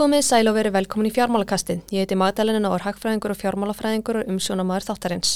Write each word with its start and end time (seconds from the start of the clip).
Komið 0.00 0.22
sæl 0.24 0.48
og 0.48 0.54
verið 0.56 0.72
velkomin 0.78 1.10
í 1.10 1.12
fjármálakastið. 1.12 1.82
Ég 1.92 2.06
heiti 2.06 2.16
Magdalena 2.16 2.70
og 2.70 2.78
er 2.78 2.86
hagfræðingur 2.86 3.34
og 3.34 3.36
fjármálafræðingur 3.36 4.18
og 4.22 4.30
umsjónamaður 4.32 4.86
þáttarins. 4.86 5.32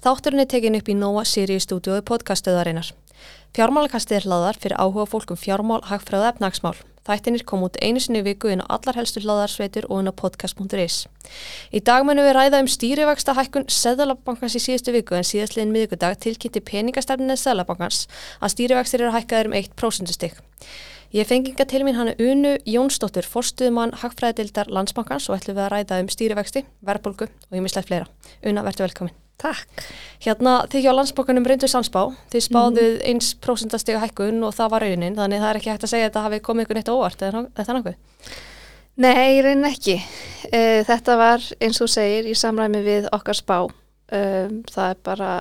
Þátturinn 0.00 0.40
er 0.40 0.46
tekin 0.48 0.78
upp 0.78 0.86
í 0.88 0.94
Nóa 0.96 1.26
Sirius 1.28 1.66
stúdiói 1.66 2.00
podcastöðarinnar. 2.08 2.94
Fjármálakastið 3.52 4.16
er 4.22 4.24
hlaðar 4.30 4.56
fyrir 4.62 4.80
áhuga 4.80 5.04
fólkum 5.04 5.36
fjármál, 5.36 5.82
hagfræð 5.84 6.24
og 6.24 6.28
efnagsmál. 6.30 6.78
Þættinir 7.04 7.44
kom 7.44 7.66
út 7.66 7.76
einu 7.84 8.00
sinni 8.00 8.22
viku 8.24 8.48
inn 8.48 8.64
á 8.64 8.72
allar 8.72 8.96
helstu 8.96 9.20
hlaðarsveitur 9.20 9.90
og 9.90 10.00
inn 10.00 10.08
á 10.08 10.16
podcast.is. 10.16 11.02
Í 11.68 11.84
dag 11.84 12.06
munum 12.08 12.24
við 12.24 12.38
ræða 12.38 12.62
um 12.64 12.70
stýrivægsta 12.72 13.34
hækkun 13.36 13.68
Seðalabankans 13.68 14.56
í 14.56 14.62
síðustu 14.64 14.94
viku 14.96 15.18
en 15.18 15.28
síðastliðin 15.28 15.76
miðugudag 15.76 16.16
tilkynnti 16.24 16.64
peningastefninni 16.64 17.36
Seðalabankans 17.36 18.06
að 18.40 18.54
stýrivægstir 18.54 19.04
eru 19.04 19.12
hækkaður 19.18 19.52
um 19.52 19.58
1% 19.60 20.16
stygg. 20.16 20.40
Ég 21.10 21.26
fenginga 21.26 21.64
til 21.66 21.82
mín 21.82 21.96
hannu 21.98 22.12
Unu 22.22 22.52
Jónsdóttur, 22.70 23.26
forstuðumann 23.26 23.96
Hagfræðildar 23.98 24.68
Landsbankans 24.70 25.24
og 25.26 25.40
ætlum 25.40 25.56
við 25.56 25.64
að 25.64 25.72
ræða 25.72 25.96
um 26.04 26.10
stýrivexti, 26.14 26.62
verðbólgu 26.86 27.26
og 27.26 27.56
ég 27.58 27.64
mislegt 27.64 27.88
fleira. 27.88 28.06
Una, 28.46 28.62
verður 28.62 28.86
velkomin. 28.86 29.16
Takk. 29.42 29.82
Hérna, 30.22 30.52
þið 30.70 30.86
hjá 30.86 30.94
Landsbankanum 30.94 31.48
reynduð 31.50 31.72
samspá, 31.72 32.04
þið 32.30 32.46
spáðuð 32.46 32.92
mm. 32.92 33.02
eins 33.10 33.32
prósentastega 33.42 34.04
hækkun 34.04 34.38
og 34.46 34.54
það 34.54 34.72
var 34.76 34.86
raunin, 34.86 35.18
þannig 35.18 35.42
það 35.42 35.50
er 35.50 35.60
ekki 35.64 35.72
hægt 35.72 35.88
að 35.88 35.92
segja 35.96 36.06
að 36.06 36.12
þetta 36.12 36.24
hafi 36.28 36.42
komið 36.46 36.68
ykkur 36.68 36.78
neitt 36.78 36.94
óvart, 36.94 37.26
eða 37.26 37.44
það 37.58 37.74
nákvæm? 37.80 38.00
Nei, 39.02 39.42
raunin 39.42 39.70
ekki. 39.72 39.98
Uh, 40.46 40.78
þetta 40.86 41.20
var, 41.24 41.52
eins 41.58 41.82
og 41.82 41.90
segir, 41.90 42.30
í 42.30 42.38
samræmi 42.38 42.86
við 42.86 43.10
okkar 43.10 43.42
spá. 43.42 43.56
Uh, 43.66 44.60
það 44.70 44.86
er 44.86 45.04
bara, 45.10 45.36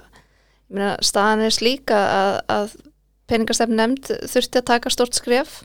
ég 0.65 0.79
meina, 0.79 0.93
staðan 1.05 1.45
er 1.45 1.53
slíka 1.53 2.05
að, 2.09 2.39
að 2.57 2.79
peningastefn 3.30 3.77
nefnd 3.80 4.11
þurfti 4.30 4.61
að 4.61 4.69
taka 4.73 4.94
stort 4.94 5.17
skref 5.17 5.61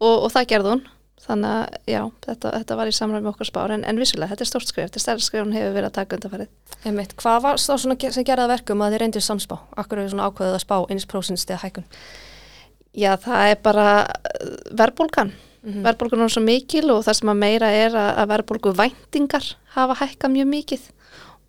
og, 0.00 0.26
og 0.26 0.28
það 0.34 0.50
gerði 0.52 0.74
hún 0.74 0.84
þannig 1.24 1.50
að 1.50 1.76
já, 1.88 2.00
þetta, 2.26 2.50
þetta 2.58 2.76
var 2.76 2.90
í 2.90 2.94
samræmi 2.94 3.30
okkar 3.30 3.48
spár 3.48 3.72
en, 3.72 3.84
en 3.88 4.00
vissulega, 4.00 4.34
þetta 4.34 4.44
er 4.44 4.50
stort 4.50 4.68
skref, 4.68 4.90
þetta 4.90 5.00
er 5.00 5.04
stærra 5.04 5.24
skref 5.24 5.44
hún 5.46 5.56
hefur 5.56 5.76
verið 5.76 5.88
að 5.88 5.96
taka 5.98 6.18
undarfærið 6.18 6.50
Einmitt. 6.84 7.14
Hvað 7.20 7.38
var 7.46 7.60
svona 7.62 7.96
sem 7.96 8.26
gerði 8.26 8.44
að 8.44 8.52
verkum 8.52 8.84
að 8.84 8.94
þið 8.94 9.02
reyndir 9.02 9.24
samspá? 9.24 9.56
Akkur 9.80 10.02
er 10.02 10.10
svona 10.12 10.28
ákveðið 10.28 10.58
að 10.58 10.64
spá 10.66 10.76
eins 10.92 11.08
prósinstið 11.08 11.62
hækkun? 11.62 11.86
Já, 12.94 13.14
það 13.24 13.52
er 13.54 13.62
bara 13.64 13.86
uh, 14.04 14.50
verðbólkan 14.76 15.32
mm 15.32 15.70
-hmm. 15.70 15.84
verðbólkan 15.86 16.26
er 16.26 16.34
svo 16.34 16.42
mikil 16.44 16.90
og 16.90 17.04
það 17.06 17.18
sem 17.20 17.32
að 17.32 17.40
meira 17.40 17.70
er 17.72 17.96
að, 17.96 18.10
að 18.20 18.28
verðbólku 18.34 18.74
væntingar 18.76 19.56
hafa 19.74 19.96
hækkað 20.02 20.34
mjög 20.36 20.48
mikið 20.52 20.82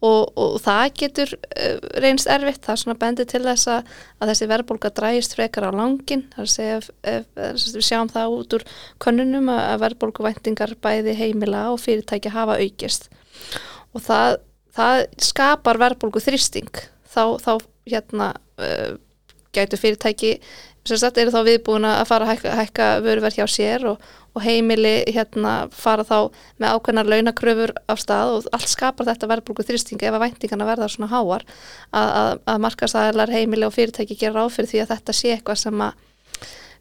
og, 0.06 0.32
og 0.40 0.56
það 0.64 0.86
getur 1.02 1.34
uh, 1.36 1.78
reynst 2.04 2.30
erfitt, 2.32 2.62
það 2.66 2.74
er 2.76 2.82
svona 2.84 2.98
bendið 3.02 3.30
til 3.32 3.44
þess 3.46 3.70
að, 3.74 3.94
að 4.20 4.32
þessi 4.32 4.50
verðbólka 4.52 4.92
drægist 5.00 5.38
frekar 5.38 5.68
á 5.68 5.72
langin, 5.76 6.26
það 6.34 6.42
er 6.42 6.50
að 6.50 6.54
segja 6.56 6.80
ef, 6.80 6.90
ef, 7.12 7.30
við 7.76 7.88
sjáum 7.90 8.12
það 8.14 8.36
út 8.40 8.58
úr 8.58 8.68
konunum 9.06 9.54
að 9.54 9.80
verðbólku 9.86 10.26
væntingar 10.26 10.76
bæði 10.84 11.16
heimila 11.20 11.70
og 11.74 11.82
fyrirtæki 11.84 12.34
hafa 12.36 12.60
aukist. 12.62 13.10
Og 13.96 14.04
það, 14.04 14.38
það 14.76 15.06
skapar 15.24 15.82
verðbólku 15.82 16.24
þrýsting 16.24 16.84
þá, 17.16 17.40
þá 17.40 17.52
hérna 17.90 18.32
uh, 18.60 18.96
gætu 19.56 19.80
fyrirtæki 19.80 20.38
sagt 20.86 21.18
eru 21.18 21.34
þá 21.34 21.42
viðbúin 21.48 21.88
að 21.90 22.04
fara 22.10 22.28
að 22.28 22.32
hækka, 22.36 22.54
hækka 22.60 22.88
vöruverð 23.06 23.40
hjá 23.40 23.46
sér 23.50 23.86
og, 23.90 24.10
og 24.38 24.44
heimili 24.46 24.94
hérna 25.10 25.54
fara 25.74 26.06
þá 26.06 26.18
með 26.62 26.76
ákveðnar 26.76 27.10
launakröfur 27.10 27.74
af 27.90 28.02
stað 28.02 28.34
og 28.36 28.50
allt 28.54 28.70
skapar 28.70 29.08
þetta 29.10 29.30
verðbúrgu 29.32 29.66
þrýstinga 29.66 30.10
ef 30.10 30.18
að 30.18 30.26
væntingarna 30.28 30.68
verða 30.70 30.90
svona 30.94 31.10
háar. 31.10 31.46
Að, 31.90 32.10
að, 32.10 32.34
að 32.54 32.62
markastæðilar 32.68 33.34
heimili 33.34 33.66
og 33.66 33.74
fyrirtæki 33.74 34.20
gera 34.20 34.46
áfyrir 34.46 34.70
því 34.70 34.84
að 34.84 34.94
þetta 34.94 35.18
sé 35.18 35.34
eitthvað 35.34 35.62
sem 35.64 35.82
að, 35.88 36.06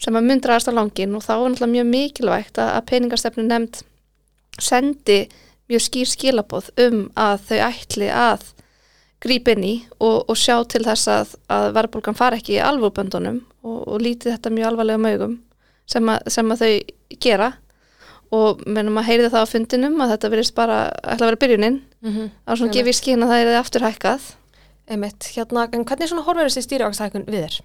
sem 0.05 0.21
að 0.21 0.29
myndraðast 0.29 0.69
á 0.69 0.77
langin 0.77 1.17
og 1.17 1.25
þá 1.25 1.33
er 1.37 1.47
náttúrulega 1.47 1.73
mjög 1.79 1.89
mikilvægt 1.95 2.61
að, 2.61 2.75
peningastefnu 2.91 3.47
nefnd 3.49 3.81
sendi 4.61 5.23
mjög 5.71 5.87
skýr 5.87 6.13
skilabóð 6.13 6.69
um 6.85 7.07
að 7.17 7.49
þau 7.49 7.59
ætli 7.71 8.13
að 8.13 8.51
gríp 9.25 9.49
inn 9.49 9.65
í 9.65 9.75
og, 9.97 10.29
og 10.29 10.37
sjá 10.37 10.59
til 10.69 10.85
þess 10.85 11.09
að, 11.09 11.35
að 11.49 11.73
verðbólgan 11.79 12.19
far 12.19 12.37
ekki 12.37 12.59
í 12.59 12.63
alvörböndunum 12.63 13.41
og, 13.65 13.81
og 13.89 14.01
lítið 14.05 14.37
þetta 14.37 14.55
mjög 14.55 14.71
alvarlega 14.71 15.03
mögum 15.03 15.37
sem, 15.91 16.15
sem 16.29 16.55
að 16.55 16.65
þau 16.65 17.19
gera 17.25 17.51
og 18.35 18.63
mennum 18.67 18.99
að 18.99 19.09
heyri 19.11 19.29
það 19.31 19.45
á 19.47 19.53
fundinum 19.53 20.01
að 20.03 20.15
þetta 20.15 20.33
verist 20.33 20.55
bara 20.57 20.79
ætla 21.03 21.27
að 21.27 21.29
vera 21.31 21.43
byrjunin 21.45 21.77
mm 21.83 22.11
-hmm. 22.13 22.31
á 22.49 22.51
svona 22.55 22.73
gefið 22.73 22.99
skín 22.99 23.23
að 23.23 23.31
það 23.33 23.43
er 23.43 23.61
aftur 23.61 23.87
hækkað 23.87 24.33
Einmitt, 24.85 25.31
hérna, 25.33 25.69
en 25.73 25.85
hvernig 25.89 26.11
svona 26.11 26.27
horfur 26.27 26.45
þessi 26.45 26.63
stýrivaxtækun 26.67 27.25
við 27.25 27.47
þér? 27.47 27.61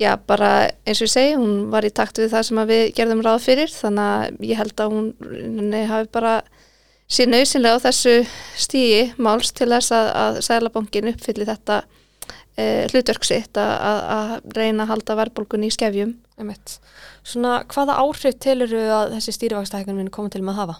Já, 0.00 0.16
bara 0.16 0.70
eins 0.88 1.02
og 1.02 1.06
ég 1.06 1.12
segi, 1.12 1.34
hún 1.36 1.70
var 1.70 1.84
í 1.84 1.90
takt 1.92 2.18
við 2.18 2.32
það 2.32 2.46
sem 2.48 2.60
við 2.70 2.84
gerðum 2.96 3.20
ráð 3.22 3.44
fyrir 3.44 3.70
þannig 3.70 4.04
að 4.14 4.46
ég 4.48 4.58
held 4.58 4.80
að 4.80 4.94
hún, 4.94 5.74
hafi 5.90 6.08
bara 6.16 6.32
sé 7.06 7.26
nöðsynlega 7.28 7.78
á 7.78 7.84
þessu 7.84 8.14
stíi 8.56 9.12
máls 9.20 9.52
til 9.52 9.68
þess 9.68 9.92
að, 9.92 10.08
að 10.22 10.40
Sælabankin 10.48 11.12
uppfylli 11.12 11.46
þetta 11.46 11.82
e, 12.56 12.86
hlutverksitt 12.90 13.58
að, 13.60 14.00
að 14.16 14.34
reyna 14.56 14.84
að 14.84 14.92
halda 14.92 15.18
verðbólgun 15.20 15.66
í 15.66 15.70
skefjum. 15.74 16.16
Svona 17.24 17.60
hvaða 17.70 17.98
áhrif 18.02 18.38
tilur 18.42 18.74
að 18.74 19.14
þessi 19.16 19.36
stýrivakstækjum 19.38 20.00
minn 20.00 20.12
komið 20.14 20.36
til 20.36 20.42
með 20.44 20.54
að 20.56 20.60
hafa? 20.62 20.76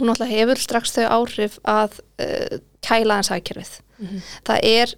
Hún 0.00 0.10
alltaf 0.12 0.32
hefur 0.32 0.60
strax 0.60 0.96
þau 0.96 1.06
áhrif 1.18 1.58
að 1.68 2.00
e, 2.22 2.28
kæla 2.84 3.20
hans 3.20 3.30
hækjörfið. 3.32 3.72
Mm 3.98 4.06
-hmm. 4.06 4.28
Það 4.48 4.68
er, 4.72 4.94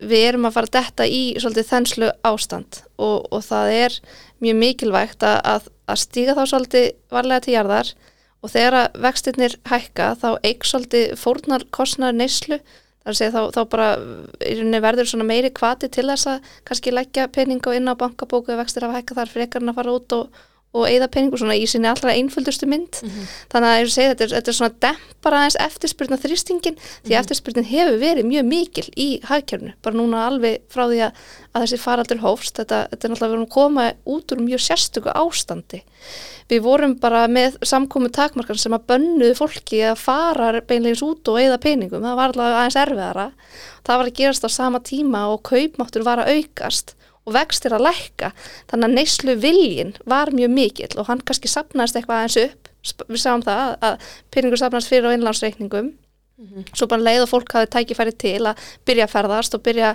við 0.00 0.26
erum 0.28 0.48
að 0.48 0.56
fara 0.56 0.74
detta 0.78 1.06
í 1.06 1.22
svolítið 1.40 1.70
þenslu 1.70 2.10
ástand 2.24 2.82
og, 2.96 3.26
og 3.32 3.44
það 3.44 3.72
er 3.72 4.00
mjög 4.40 4.56
mikilvægt 4.56 5.22
að, 5.22 5.68
að 5.86 5.98
stíga 5.98 6.36
þá 6.36 6.44
svolítið 6.46 6.90
varlega 7.10 7.40
til 7.40 7.54
jarðar 7.54 7.94
og 8.42 8.52
þegar 8.52 8.74
að 8.74 8.98
vextinnir 9.02 9.54
hækka 9.66 10.08
þá 10.20 10.28
eik 10.44 10.64
svolítið 10.64 11.16
fórnar 11.18 11.64
kostnar 11.70 12.14
neyslu 12.14 12.60
að 12.60 12.85
segja 13.14 13.30
þá, 13.30 13.42
þá 13.54 13.62
bara 13.70 13.88
verður 14.82 15.06
svona 15.06 15.28
meiri 15.28 15.52
kvati 15.54 15.88
til 15.92 16.08
þess 16.08 16.26
að 16.26 16.50
kannski 16.66 16.90
leggja 16.90 17.28
pening 17.30 17.62
á 17.62 17.70
inn 17.76 17.86
á 17.86 17.94
bankabóku 17.94 18.50
eða 18.50 18.64
vextir 18.64 18.86
af 18.88 18.96
hækka 18.96 19.14
þar 19.20 19.30
fyrir 19.30 19.46
ekkarinn 19.46 19.70
að 19.70 19.78
fara 19.78 19.94
út 19.94 20.16
og, 20.16 20.40
og 20.76 20.84
eigða 20.84 21.08
peningu 21.12 21.38
svona 21.40 21.56
í 21.56 21.64
sinni 21.70 21.88
allra 21.88 22.12
einföldustu 22.12 22.66
mynd. 22.68 23.00
Mm 23.02 23.08
-hmm. 23.10 23.32
þannig 23.52 23.70
að 23.70 23.80
ég 23.80 23.92
segi 23.94 24.08
þetta 24.10 24.24
er, 24.24 24.32
þetta 24.36 24.50
er 24.50 24.56
svona 24.58 24.78
dempar 24.84 25.36
aðeins 25.38 25.58
eftirspyrna 25.66 26.18
þrýstingin 26.20 26.76
því 26.76 26.82
mm 26.82 27.10
-hmm. 27.10 27.18
eftirspyrnin 27.20 27.70
hefur 27.70 27.98
verið 27.98 28.24
mjög 28.26 28.44
mikil 28.44 28.88
í 28.96 29.08
hagkjörnu, 29.24 29.72
bara 29.82 29.96
núna 29.96 30.26
alveg 30.26 30.60
frá 30.68 30.84
því 30.86 31.00
að, 31.06 31.12
að 31.54 31.62
þessi 31.62 31.78
faraldur 31.80 32.20
hófst. 32.20 32.56
Þetta, 32.56 32.88
þetta 32.90 33.04
er 33.06 33.10
náttúrulega 33.10 33.34
verið 33.34 33.46
að 33.46 33.56
koma 33.58 33.92
út 34.04 34.32
úr 34.32 34.40
mjög 34.40 34.60
sérstöku 34.60 35.10
ástandi. 35.14 35.82
Við 36.48 36.60
vorum 36.62 36.94
bara 37.00 37.26
með 37.26 37.56
samkomi 37.62 38.08
takmarkan 38.08 38.58
sem 38.58 38.72
að 38.72 38.86
bönnuðu 38.86 39.34
fólki 39.34 39.80
að 39.82 39.98
fara 39.98 40.60
beinlegins 40.60 41.02
út 41.02 41.28
og 41.28 41.40
eigða 41.40 41.58
peningum, 41.58 42.02
það 42.02 42.16
var 42.16 42.30
allavega 42.30 42.58
aðeins 42.60 42.76
erfiðara. 42.76 43.32
Það 43.86 43.98
var 43.98 44.06
að 44.06 44.18
gerast 44.18 44.44
á 44.46 44.50
sama 44.50 44.78
tíma 44.80 45.26
og 45.32 45.42
kaupmáttur 45.42 46.04
var 46.06 46.22
að 46.22 46.30
aukast 46.36 46.94
og 47.26 47.34
vextir 47.34 47.74
að 47.74 47.88
lækka. 47.88 48.32
Þannig 48.70 48.88
að 48.88 48.96
neyslu 49.00 49.36
viljin 49.42 49.92
var 50.08 50.32
mjög 50.34 50.54
mikill 50.54 50.94
og 50.96 51.10
hann 51.10 51.22
kannski 51.26 51.50
sapnaðist 51.50 51.98
eitthvað 51.98 52.22
aðeins 52.22 52.40
upp. 52.46 52.72
Við 53.10 53.22
sáum 53.22 53.42
það 53.46 53.72
að 53.88 54.10
peningur 54.34 54.62
sapnaðist 54.62 54.92
fyrir 54.92 55.10
á 55.10 55.14
innlánsreikningum. 55.16 55.94
Mm 56.36 56.46
-hmm. 56.46 56.64
svo 56.76 56.86
bara 56.86 57.00
leið 57.00 57.22
og 57.22 57.28
fólk 57.28 57.52
hafið 57.52 57.70
tækifæri 57.70 58.12
til 58.12 58.46
að 58.46 58.58
byrja 58.84 59.04
að 59.04 59.12
ferðast 59.12 59.54
og 59.54 59.62
byrja, 59.62 59.94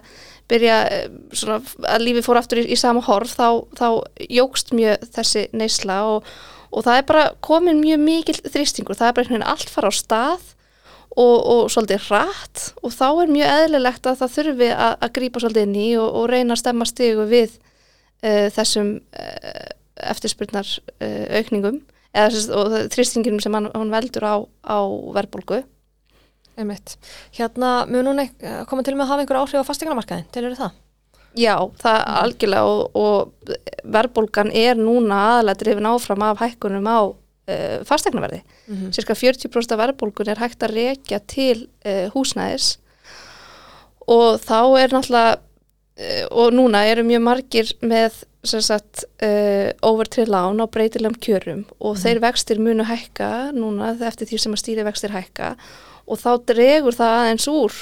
byrja 0.50 0.78
eh, 0.90 1.10
svona, 1.34 1.62
að 1.86 2.02
lífi 2.02 2.22
fór 2.26 2.38
aftur 2.38 2.58
í, 2.58 2.66
í 2.66 2.76
sama 2.76 3.02
horf 3.02 3.36
þá, 3.38 3.62
þá 3.78 3.88
jógst 4.30 4.74
mjög 4.74 4.98
þessi 5.14 5.48
neysla 5.54 6.04
og, 6.04 6.26
og 6.72 6.84
það 6.84 6.98
er 6.98 7.06
bara 7.06 7.32
komin 7.42 7.80
mjög 7.80 8.00
mikill 8.00 8.42
þrýstingur, 8.42 8.98
það 8.98 9.08
er 9.08 9.14
bara 9.14 9.24
einhvern 9.24 9.38
veginn 9.38 9.52
allt 9.54 9.70
fara 9.70 9.88
á 9.88 9.94
stað 9.94 10.42
og, 11.20 11.38
og 11.54 11.72
svolítið 11.72 12.08
rætt 12.12 12.66
og 12.82 12.94
þá 12.96 13.08
er 13.10 13.34
mjög 13.36 13.54
eðlilegt 13.58 14.08
að 14.08 14.20
það 14.22 14.36
þurfi 14.38 14.70
að, 14.72 14.94
að 14.96 15.14
grípa 15.18 15.44
svolítið 15.44 15.68
inn 15.68 15.80
í 15.80 15.90
og, 16.00 16.08
og 16.22 16.28
reyna 16.32 16.56
að 16.56 16.62
stemma 16.64 16.88
stigu 16.88 17.26
við 17.30 17.58
uh, 17.58 18.48
þessum 18.56 18.94
uh, 19.00 19.66
eftirspurnar 20.12 20.70
uh, 20.72 21.26
aukningum 21.40 21.82
eða, 22.16 22.86
þrýstinginum 22.94 23.44
sem 23.44 23.58
hann, 23.58 23.70
hann 23.76 23.92
veldur 23.94 24.28
á, 24.28 24.36
á 24.68 24.80
verðbólgu. 25.16 25.62
Einmitt. 26.60 26.98
Hérna, 27.38 27.86
mjög 27.88 28.08
núna 28.10 28.26
koma 28.68 28.84
til 28.84 28.98
með 28.98 29.06
að 29.06 29.12
hafa 29.14 29.24
einhver 29.24 29.40
áhrif 29.40 29.64
á 29.64 29.70
fastegnamarkaðin, 29.70 30.28
til 30.36 30.44
eru 30.44 30.58
það? 30.60 30.74
Já, 31.40 31.56
það 31.80 31.98
mm. 31.98 32.16
algjörlega 32.22 32.72
og, 32.72 32.98
og 33.00 33.88
verðbólgan 33.96 34.52
er 34.52 34.80
núna 34.80 35.20
aðalega 35.30 35.62
drifin 35.62 35.88
áfram 35.88 36.26
af 36.28 36.42
hækkunum 36.44 36.90
á 36.92 37.00
uh, 37.52 37.86
fastegnaverði. 37.88 38.42
Mm 38.68 38.76
-hmm. 38.76 38.92
Cirka 38.96 39.14
40% 39.14 39.76
af 39.76 39.82
verðbólgun 39.82 40.32
er 40.32 40.42
hægt 40.42 40.64
að 40.64 40.76
rekja 40.76 41.20
til 41.28 41.68
uh, 41.86 42.08
húsnæðis 42.16 42.78
og 44.08 44.42
þá 44.42 44.62
er 44.82 44.94
náttúrulega 44.96 45.38
uh, 45.38 46.26
og 46.32 46.54
núna 46.54 46.86
eru 46.86 47.04
mjög 47.04 47.22
margir 47.22 47.74
með 47.82 48.24
sagt, 48.44 49.04
overtrið 49.86 50.28
lán 50.34 50.58
á 50.58 50.66
breytilegum 50.66 51.14
kjörum 51.22 51.66
og 51.80 51.94
mm 51.94 51.96
-hmm. 51.96 52.04
þeir 52.04 52.20
vextir 52.20 52.60
munu 52.60 52.84
hækka 52.84 53.52
núna 53.54 53.94
eftir 54.08 54.28
því 54.28 54.38
sem 54.38 54.54
að 54.54 54.62
stýri 54.64 54.84
vextir 54.84 55.12
hækka 55.12 55.56
og 56.08 56.18
þá 56.18 56.32
dregur 56.46 56.94
það 56.94 57.18
aðeins 57.20 57.48
úr 57.48 57.74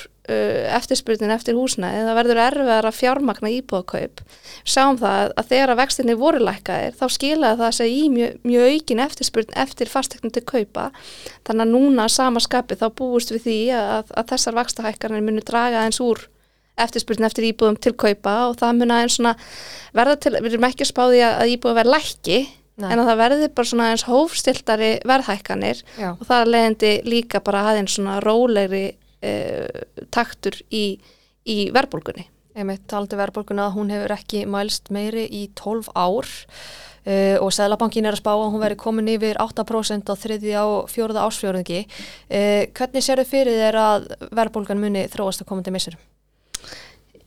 eftirspurnin 0.78 1.34
eftir 1.34 1.58
húsnæði, 1.58 2.06
það 2.08 2.18
verður 2.20 2.42
erfiðar 2.46 2.88
að 2.90 2.98
fjármagna 3.00 3.52
íbúðakaup. 3.58 4.24
Sáum 4.64 5.00
það 5.02 5.34
að 5.40 5.52
þegar 5.52 5.74
að 5.74 5.82
vextinni 5.82 6.18
voru 6.20 6.42
lækkaðir 6.44 6.98
þá 7.00 7.06
skilaði 7.16 7.62
það 7.64 7.78
sig 7.80 7.94
í 7.96 8.02
mjög, 8.14 8.36
mjög 8.48 8.74
aukin 8.74 9.04
eftirspurn 9.06 9.56
eftir 9.66 9.92
fasteknum 9.92 10.34
til 10.36 10.46
kaupa 10.48 10.90
þannig 11.48 11.66
að 11.66 11.74
núna 11.74 12.10
sama 12.12 12.44
skapi 12.44 12.78
þá 12.80 12.88
búist 13.00 13.34
við 13.34 13.46
því 13.48 13.60
að, 13.78 14.14
að 14.14 14.30
þessar 14.34 14.60
vakstahækkarnir 14.60 15.26
munu 15.26 15.46
draga 15.46 15.86
eins 15.86 16.02
úr 16.04 16.28
eftirspurn 16.80 17.28
eftir 17.28 17.50
íbúðum 17.50 17.80
til 17.82 17.96
kaupa 18.00 18.36
og 18.50 18.56
það 18.60 18.80
mun 18.80 18.96
aðeins 18.96 19.18
svona 19.20 19.36
verða 19.96 20.16
til, 20.24 20.36
við 20.38 20.54
erum 20.54 20.70
ekki 20.70 20.86
að 20.86 20.92
spáði 20.94 21.22
að 21.28 21.54
íbúða 21.56 21.80
verð 21.82 21.94
lækki 21.96 22.40
Nei. 22.80 22.88
en 22.94 23.02
að 23.02 23.10
það 23.10 23.22
verði 23.24 23.50
bara 23.58 23.70
svona 23.72 23.90
eins 23.92 24.06
hófstiltari 24.08 24.92
verðhækkanir 25.08 25.84
Já. 26.00 26.10
og 26.14 26.24
það 26.30 26.52
leðindi 26.54 26.94
líka 27.08 27.42
bara 27.44 27.66
aðeins 27.72 27.98
svona 27.98 28.20
rólegri 28.24 28.86
uh, 29.24 30.04
taktur 30.12 30.60
í, 30.72 31.00
í 31.46 31.58
verðbólgunni. 31.76 32.28
Meit 32.60 32.88
taldi 32.92 33.16
verðbólguna 33.16 33.70
að 33.70 33.76
hún 33.78 33.92
hefur 33.94 34.12
ekki 34.18 34.44
mælst 34.50 34.90
meiri 34.92 35.24
í 35.32 35.46
12 35.56 35.92
ár 35.96 36.28
uh, 36.28 37.38
og 37.40 37.54
Sælabankin 37.56 38.10
er 38.10 38.18
að 38.18 38.24
spá 38.24 38.34
að 38.34 38.50
hún 38.50 38.64
veri 38.64 38.80
komin 38.80 39.12
yfir 39.14 39.40
8% 39.40 40.12
á 40.12 40.16
þriðja 40.20 40.66
og 40.68 40.90
fjóruða 40.92 41.26
ásfjörðingi. 41.30 41.86
Uh, 42.28 42.64
hvernig 42.76 43.06
sér 43.06 43.24
þau 43.24 43.32
fyrir 43.32 43.60
þér 43.64 43.82
að 43.84 44.10
verðbólgan 44.42 44.82
muni 44.82 45.08
þróast 45.12 45.46
að 45.46 45.52
komandi 45.54 45.76
missurum? 45.76 46.02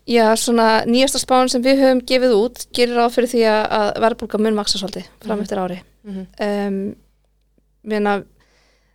Já, 0.08 0.34
svona 0.34 0.82
nýjasta 0.82 1.20
spán 1.22 1.50
sem 1.50 1.62
við 1.62 1.78
höfum 1.84 2.00
gefið 2.10 2.32
út 2.34 2.64
gerir 2.74 2.98
á 2.98 3.06
fyrir 3.12 3.30
því 3.30 3.42
að 3.46 3.90
verðbólka 4.02 4.40
mun 4.42 4.56
maksa 4.58 4.80
svolítið 4.80 5.06
fram 5.22 5.38
mm 5.38 5.38
-hmm. 5.38 5.42
eftir 5.42 5.58
ári 5.62 5.78
mm 6.02 6.12
-hmm. 6.12 6.26
um, 6.66 6.96
við, 7.82 8.24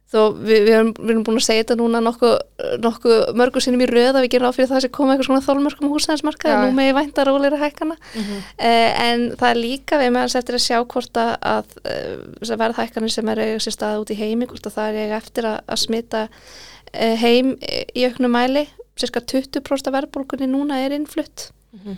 þó, 0.08 0.20
við, 0.40 0.62
við, 0.64 0.70
erum, 0.72 0.92
við 0.96 1.12
erum 1.14 1.24
búin 1.28 1.40
að 1.40 1.46
segja 1.48 1.64
þetta 1.64 1.78
núna 1.82 2.02
nokkuð 2.04 2.36
nokku 2.84 3.18
mörgur 3.38 3.64
sinnum 3.64 3.84
í 3.84 3.90
röða 3.90 4.24
við 4.24 4.32
gerum 4.36 4.54
á 4.54 4.56
fyrir 4.56 4.70
það 4.72 4.84
sem 4.86 4.94
koma 4.96 5.14
eitthvað 5.14 5.28
svona 5.28 5.46
þólmörgum 5.48 5.92
húsnæðismarka 5.92 6.54
ja. 6.54 6.62
nú 6.64 6.78
með 6.78 6.94
vænta 6.96 7.26
róleira 7.28 7.60
hækkana 7.60 7.98
mm 7.98 8.22
-hmm. 8.22 8.46
uh, 8.56 9.04
en 9.04 9.26
það 9.36 9.50
er 9.50 9.60
líka 9.60 10.00
við 10.00 10.14
meðan 10.16 10.34
settir 10.34 10.56
að 10.56 10.66
sjá 10.68 10.78
hvort 10.86 11.20
að, 11.20 11.34
að 11.42 11.66
uh, 11.84 12.58
verðhækkanir 12.64 13.12
sem 13.12 13.30
er 13.34 13.44
sér 13.60 13.76
stað 13.76 14.02
út 14.02 14.14
í 14.16 14.20
heimi 14.22 14.48
hvort 14.48 14.66
að 14.66 14.76
það 14.80 14.88
er 14.88 14.96
eiginlega 14.96 15.18
eftir 15.18 15.46
að, 15.46 15.60
að 15.68 15.84
smita 15.84 16.28
uh, 16.30 17.16
heim 17.20 17.58
í 17.94 18.08
auknum 18.08 18.32
mæli 18.32 18.68
cirka 18.98 19.20
20% 19.20 19.92
verðbólkunni 19.92 20.48
núna 20.48 20.80
er 20.86 20.96
innflutt 20.96 21.52
mm 21.74 21.80
-hmm. 21.84 21.98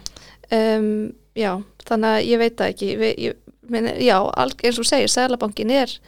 um, 0.57 1.13
já, 1.35 1.61
þannig 1.85 2.09
að 2.09 2.25
ég 2.25 2.37
veit 2.39 2.57
það 2.57 2.71
ekki 2.73 2.95
við, 2.97 3.13
ég, 3.17 3.35
meni, 3.69 3.93
já, 4.03 4.17
eins 4.63 4.79
og 4.79 4.85
segir 4.85 5.07
Sælabankin 5.07 5.71
er 5.71 5.99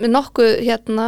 með 0.00 0.14
nokkuð 0.16 0.52
hérna, 0.64 1.06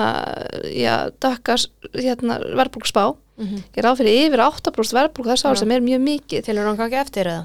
já, 0.68 0.94
dökkars 1.22 1.68
hérna, 1.96 2.38
verðbólksspá 2.58 3.14
mm 3.14 3.46
-hmm. 3.46 3.62
ég 3.72 3.80
er 3.80 3.88
áfyrir 3.90 4.20
yfir 4.26 4.44
8% 4.44 4.98
verðbólk 4.98 5.30
þess 5.32 5.44
að 5.48 5.58
sem 5.62 5.70
er 5.70 5.80
mjög 5.80 6.00
mikið 6.00 6.44
Til 6.44 6.58
er 6.58 6.66
hann 6.66 6.76
gangi 6.76 7.00
eftir 7.00 7.26
eða? 7.26 7.44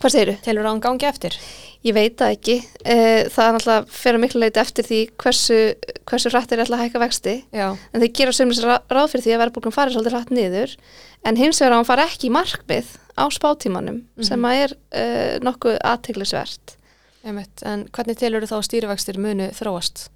Hvað 0.00 0.12
segir 0.12 0.28
þú? 0.32 0.42
Til 0.42 0.58
er 0.58 0.66
hann 0.66 0.80
gangi 0.80 1.06
eftir? 1.06 1.36
Ég 1.84 1.94
veit 1.94 2.16
það 2.16 2.30
ekki. 2.30 2.54
Eh, 2.84 3.28
það 3.28 3.46
er 3.46 3.52
náttúrulega 3.52 3.86
fyrir 3.88 4.18
miklu 4.20 4.40
leiti 4.40 4.60
eftir 4.60 4.84
því 4.84 5.00
hversu, 5.16 5.74
hversu 6.04 6.28
hrætt 6.28 6.52
er 6.52 6.60
alltaf 6.60 6.78
að 6.78 6.84
hækka 6.84 7.00
vexti. 7.00 7.44
Já. 7.52 7.76
En 7.92 8.00
þeir 8.00 8.12
gera 8.12 8.32
sömlis 8.32 8.60
ráð 8.64 9.10
fyrir 9.12 9.24
því 9.24 9.32
að 9.34 9.40
verðbólkum 9.44 9.72
farið 9.72 9.92
svolítið 9.92 10.16
hrætt 10.16 10.30
niður 10.30 10.76
en 11.24 11.36
hins 11.36 11.60
vegar 11.60 11.72
að 11.72 11.76
hann 11.76 11.88
fara 11.88 12.04
ekki 12.08 12.28
í 12.28 12.32
markmið 12.32 12.86
á 13.16 13.24
spátímanum 13.28 13.94
mm 13.94 14.04
-hmm. 14.16 14.24
sem 14.24 14.44
að 14.44 14.56
er 14.64 14.72
uh, 14.72 15.38
nokkuð 15.44 15.76
aðteglisvert 15.84 16.80
En 17.22 17.84
hvernig 17.92 18.16
telur 18.16 18.44
þú 18.44 18.56
þá 18.56 18.64
stýrivextir 18.64 19.18
munu 19.20 19.50
þróast? 19.56 20.08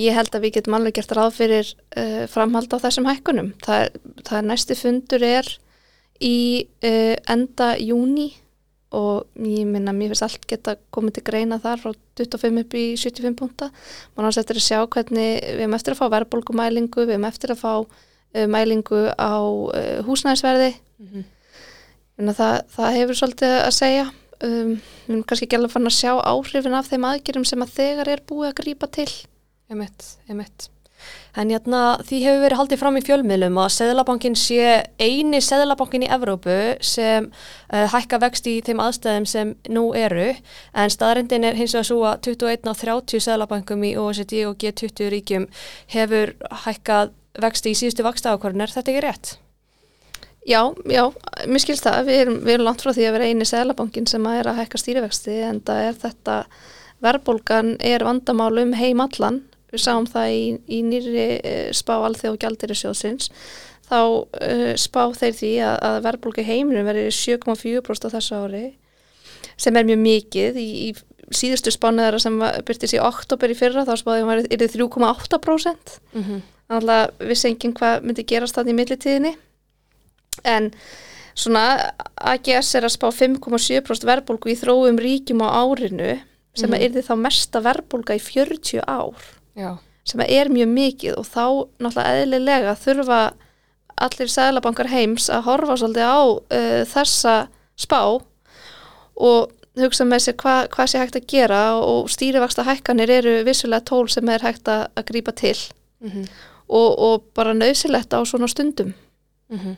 Ég 0.00 0.16
held 0.16 0.34
að 0.34 0.46
við 0.46 0.56
getum 0.58 0.78
alveg 0.78 0.98
gert 0.98 1.12
ráð 1.16 1.34
fyrir 1.38 1.74
uh, 1.96 2.24
framhald 2.30 2.72
á 2.74 2.78
þessum 2.84 3.08
hækkunum. 3.10 3.52
Það 3.64 3.98
það 4.22 4.38
er 4.38 4.48
næsti 4.50 4.78
fundur 4.78 5.26
er 5.26 5.50
í 6.22 6.38
uh, 6.84 7.16
enda 7.34 7.74
júni 7.80 8.30
og 8.94 9.26
ég 9.42 9.66
minna, 9.66 9.92
mér 9.94 10.12
finnst 10.12 10.24
allt 10.26 10.44
geta 10.48 10.76
komið 10.94 11.16
til 11.16 11.24
greina 11.26 11.58
þar 11.62 11.80
frá 11.82 11.92
25 12.20 12.60
upp 12.62 12.76
í 12.78 12.84
75 13.00 13.36
punta. 13.40 13.70
Mann 14.14 14.28
ás 14.28 14.38
eftir 14.38 14.60
að 14.60 14.66
sjá 14.68 14.78
hvernig 14.86 15.30
við 15.42 15.62
hefum 15.64 15.78
eftir 15.78 15.94
að 15.94 16.00
fá 16.00 16.06
verðbólkumælingu, 16.14 17.06
við 17.06 17.16
hefum 17.16 17.28
eftir 17.30 17.54
að 17.54 17.62
fá 17.64 17.72
uh, 17.74 18.46
mælingu 18.50 19.06
á 19.18 19.34
uh, 19.42 19.98
húsnæðisverði. 20.06 20.74
Mm 21.02 21.08
-hmm. 21.10 22.34
það, 22.38 22.56
það 22.76 22.98
hefur 23.00 23.20
svolítið 23.20 23.56
að 23.58 23.74
segja. 23.80 24.06
Um, 24.44 24.74
við 25.06 25.12
erum 25.14 25.22
kannski 25.24 25.46
ekki 25.46 25.56
alveg 25.56 25.72
fann 25.72 25.88
að 25.88 25.98
sjá 25.98 26.12
áhrifin 26.20 26.74
af 26.74 26.88
þeim 26.90 27.04
aðgjörum 27.08 27.44
sem 27.48 27.62
að 27.62 27.74
þegar 27.78 28.08
er 28.08 28.22
búið 28.28 28.50
að 28.50 28.58
grýpa 28.60 28.90
til 28.92 29.10
Emitt, 29.74 30.14
emitt 30.30 30.70
En 31.34 31.50
jæna, 31.50 31.80
því 32.06 32.18
hefur 32.22 32.42
verið 32.44 32.60
haldið 32.60 32.80
fram 32.80 32.98
í 32.98 33.02
fjölmiðlum 33.04 33.56
að 33.58 33.72
Seðlabankin 33.74 34.36
sé 34.38 34.74
eini 35.02 35.40
Seðlabankin 35.42 36.04
í 36.06 36.10
Evrópu 36.14 36.58
sem 36.84 37.26
uh, 37.26 37.86
hækka 37.90 38.20
vext 38.22 38.46
í 38.50 38.60
þeim 38.64 38.82
aðstæðum 38.84 39.26
sem 39.28 39.54
nú 39.74 39.88
eru. 39.98 40.30
En 40.78 40.92
staðrindin 40.94 41.46
er 41.48 41.58
hins 41.58 41.74
vegar 41.74 41.88
svo 41.90 42.04
að 42.06 42.28
21 42.30 42.70
á 42.70 42.74
30 42.78 43.24
Seðlabankum 43.26 43.82
í 43.82 43.96
OECD 43.98 44.44
og 44.46 44.60
G20 44.62 45.10
ríkjum 45.16 45.48
hefur 45.96 46.36
hækkað 46.64 47.16
vexti 47.42 47.72
í 47.74 47.80
síðustu 47.80 48.06
vaksta 48.06 48.36
ákvarðin, 48.36 48.62
er 48.62 48.74
þetta 48.76 48.92
ekki 48.92 49.02
rétt? 49.02 49.32
Já, 50.46 50.60
já, 50.92 51.08
mér 51.48 51.62
skilst 51.64 51.86
það, 51.86 52.02
við 52.06 52.20
erum, 52.20 52.38
við 52.44 52.54
erum 52.54 52.66
langt 52.68 52.82
frá 52.84 52.92
því 52.92 53.08
að 53.08 53.14
vera 53.16 53.28
eini 53.32 53.46
seglabankin 53.48 54.06
sem 54.06 54.26
að 54.28 54.38
er 54.38 54.50
að 54.50 54.58
hækka 54.60 54.80
stýrivexti 54.82 55.38
en 55.48 55.60
það 55.64 55.86
er 55.88 55.96
þetta, 56.02 56.34
verðbólgan 57.02 57.70
er 57.80 58.04
vandamál 58.04 58.52
um 58.60 58.74
heim 58.76 59.00
allan, 59.00 59.40
við 59.74 59.84
sáum 59.84 60.08
það 60.10 60.34
í, 60.34 60.44
í 60.68 60.80
nýri 60.86 61.26
uh, 61.36 61.68
spá 61.76 61.94
alþjóð 61.96 62.36
og 62.36 62.40
gjaldir 62.44 62.74
í 62.74 62.78
sjóðsins, 62.80 63.30
þá 63.88 63.98
uh, 64.00 64.70
spá 64.80 65.02
þeir 65.18 65.34
því 65.40 65.52
að, 65.66 65.76
að 65.90 65.98
verðbólga 66.08 66.46
heiminum 66.46 66.88
verður 66.88 67.18
7,4% 67.18 68.08
á 68.08 68.14
þessu 68.16 68.40
ári 68.40 68.64
sem 69.60 69.76
er 69.76 69.86
mjög 69.86 70.00
mikið. 70.02 70.56
Í, 70.58 70.70
í 70.88 71.34
síðustu 71.34 71.72
spánuðara 71.72 72.18
sem 72.20 72.34
byrtist 72.68 72.96
í 72.96 73.00
oktober 73.00 73.52
í 73.52 73.56
fyrra 73.56 73.86
þá 73.86 73.94
við 73.96 74.18
að 74.18 74.42
það 74.50 74.66
er 74.66 74.74
3,8% 74.74 75.94
mm 76.12 76.24
-hmm 76.24 76.42
náttúrulega 76.68 77.28
vissi 77.28 77.50
enginn 77.50 77.74
hvað 77.76 78.04
myndi 78.04 78.24
gerast 78.28 78.56
þannig 78.56 78.74
í 78.74 78.78
millitíðinni. 78.80 79.32
En 80.44 80.70
svona 81.34 81.64
AGS 82.16 82.74
er 82.78 82.86
að 82.86 82.96
spá 82.96 83.08
5,7% 83.12 84.08
verbulgu 84.08 84.52
í 84.52 84.58
þróum 84.58 85.00
ríkjum 85.00 85.44
á 85.44 85.48
árinu 85.62 86.16
sem 86.54 86.70
mm. 86.70 86.78
er 86.78 86.94
því 86.94 87.04
þá 87.08 87.14
mesta 87.18 87.62
verbulga 87.62 88.16
í 88.16 88.22
40 88.22 88.84
ár 88.86 89.30
Já. 89.54 89.76
sem 90.04 90.20
er 90.20 90.50
mjög 90.52 90.70
mikið 90.74 91.18
og 91.18 91.26
þá 91.26 91.44
náttúrulega 91.80 92.22
eðlilega 92.22 92.76
þurfa 92.84 93.18
allir 94.04 94.30
seglabankar 94.30 94.90
heims 94.90 95.28
að 95.30 95.44
horfa 95.48 95.76
svolítið 95.78 96.08
á 96.10 96.22
uh, 96.26 96.80
þessa 96.90 97.34
spá 97.78 98.00
og 99.14 99.52
hugsa 99.78 100.06
með 100.06 100.24
sér 100.24 100.36
hva, 100.42 100.56
hvað 100.70 100.90
sé 100.90 100.98
hægt 100.98 101.16
að 101.18 101.28
gera 101.30 101.60
og 101.78 102.10
stýrivaksta 102.10 102.66
hækkanir 102.66 103.10
eru 103.10 103.36
vissulega 103.46 103.86
tól 103.86 104.08
sem 104.10 104.28
er 104.28 104.42
hægt 104.42 104.68
að, 104.70 104.88
að 104.98 105.06
grípa 105.10 105.34
til 105.38 105.56
mm 106.02 106.10
-hmm 106.10 106.26
og, 106.68 106.98
og 106.98 107.24
bara 107.34 107.54
nöðsilegt 107.54 108.14
á 108.14 108.20
svona 108.24 108.48
stundum 108.48 108.94
mm 109.48 109.58
-hmm. 109.58 109.76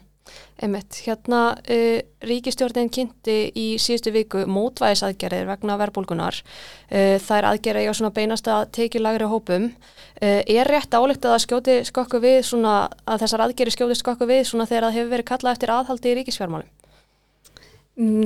Emmett, 0.62 1.02
hérna 1.04 1.40
uh, 1.56 1.98
ríkistjórnin 2.24 2.88
kynnti 2.92 3.36
í 3.52 3.66
síðustu 3.82 4.12
viku 4.14 4.44
mótvæðisaðgerðir 4.48 5.50
vegna 5.50 5.76
verbulgunar 5.80 6.38
uh, 6.40 7.18
það 7.20 7.36
er 7.36 7.48
aðgerði 7.50 7.90
á 7.90 7.98
svona 7.98 8.14
beinast 8.16 8.48
að 8.48 8.70
tekið 8.78 9.04
lagri 9.04 9.28
hópum. 9.28 9.68
Uh, 10.16 10.40
er 10.48 10.70
rétt 10.70 10.96
álegt 10.96 11.26
að 11.26 11.34
það 11.34 11.44
skjóti 11.44 11.76
skokku 11.90 12.22
við 12.24 12.40
svona, 12.48 12.78
að 13.04 13.26
þessar 13.26 13.44
aðgerði 13.46 13.76
skjóti 13.76 13.98
skokku 14.00 14.30
við 14.30 14.42
svona 14.48 14.68
þegar 14.70 14.88
það 14.88 14.98
hefur 14.98 15.12
verið 15.12 15.30
kallað 15.32 15.56
eftir 15.58 15.74
aðhaldi 15.76 16.12
í 16.12 16.16
ríkisfjármálum? 16.20 16.72